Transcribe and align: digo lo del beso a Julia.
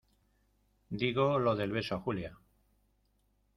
digo 0.89 1.37
lo 1.37 1.55
del 1.55 1.71
beso 1.73 1.93
a 1.93 1.99
Julia. 1.99 2.35